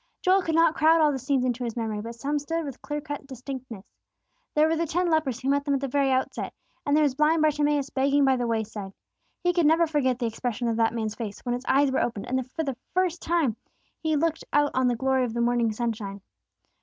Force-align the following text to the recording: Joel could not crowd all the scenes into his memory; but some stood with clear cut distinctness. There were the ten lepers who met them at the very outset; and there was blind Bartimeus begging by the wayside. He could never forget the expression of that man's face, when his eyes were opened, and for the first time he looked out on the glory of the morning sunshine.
Joel 0.23 0.41
could 0.41 0.55
not 0.55 0.73
crowd 0.73 0.99
all 0.99 1.11
the 1.11 1.19
scenes 1.19 1.45
into 1.45 1.63
his 1.63 1.75
memory; 1.77 2.01
but 2.01 2.15
some 2.15 2.39
stood 2.39 2.65
with 2.65 2.81
clear 2.81 3.01
cut 3.01 3.27
distinctness. 3.27 3.85
There 4.55 4.67
were 4.67 4.75
the 4.75 4.87
ten 4.87 5.11
lepers 5.11 5.39
who 5.39 5.49
met 5.49 5.63
them 5.63 5.75
at 5.75 5.79
the 5.79 5.87
very 5.87 6.09
outset; 6.09 6.55
and 6.87 6.95
there 6.97 7.03
was 7.03 7.13
blind 7.13 7.43
Bartimeus 7.43 7.91
begging 7.91 8.25
by 8.25 8.35
the 8.35 8.47
wayside. 8.47 8.93
He 9.43 9.53
could 9.53 9.67
never 9.67 9.85
forget 9.85 10.17
the 10.17 10.25
expression 10.25 10.67
of 10.67 10.77
that 10.77 10.95
man's 10.95 11.13
face, 11.13 11.41
when 11.41 11.53
his 11.53 11.65
eyes 11.67 11.91
were 11.91 12.01
opened, 12.01 12.25
and 12.25 12.51
for 12.53 12.63
the 12.63 12.77
first 12.95 13.21
time 13.21 13.57
he 13.99 14.15
looked 14.15 14.43
out 14.51 14.71
on 14.73 14.87
the 14.87 14.95
glory 14.95 15.23
of 15.23 15.35
the 15.35 15.39
morning 15.41 15.71
sunshine. 15.71 16.21